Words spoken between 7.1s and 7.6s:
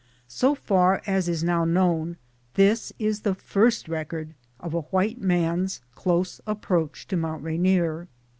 Mount